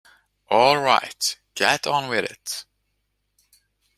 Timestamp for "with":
2.09-2.23